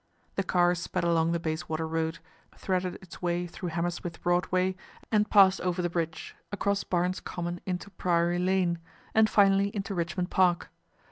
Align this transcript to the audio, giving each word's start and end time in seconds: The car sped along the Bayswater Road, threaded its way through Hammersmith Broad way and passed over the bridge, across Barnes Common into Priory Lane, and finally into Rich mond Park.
The 0.33 0.41
car 0.43 0.73
sped 0.73 1.03
along 1.03 1.31
the 1.31 1.39
Bayswater 1.39 1.87
Road, 1.87 2.17
threaded 2.57 2.95
its 3.03 3.21
way 3.21 3.45
through 3.45 3.69
Hammersmith 3.69 4.19
Broad 4.23 4.47
way 4.47 4.75
and 5.11 5.29
passed 5.29 5.61
over 5.61 5.83
the 5.83 5.91
bridge, 5.91 6.35
across 6.51 6.83
Barnes 6.83 7.19
Common 7.19 7.61
into 7.67 7.91
Priory 7.91 8.39
Lane, 8.39 8.79
and 9.13 9.29
finally 9.29 9.67
into 9.75 9.93
Rich 9.93 10.17
mond 10.17 10.31
Park. 10.31 10.71